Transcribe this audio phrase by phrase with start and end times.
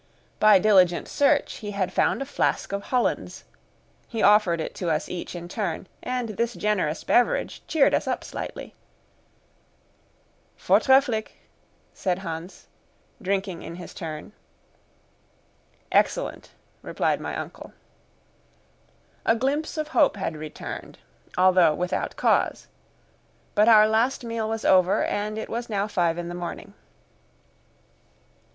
[0.39, 3.43] By diligent search he had found a flask of Hollands;
[4.07, 8.23] he offered it to us each in turn, and this generous beverage cheered us up
[8.23, 8.73] slightly.
[10.57, 11.27] "Forträfflig,"
[11.93, 12.65] said Hans,
[13.21, 14.33] drinking in his turn.
[15.91, 16.49] "Excellent,"
[16.81, 17.71] replied my uncle.
[19.23, 20.97] A glimpse of hope had returned,
[21.37, 22.65] although without cause.
[23.53, 26.73] But our last meal was over, and it was now five in the morning.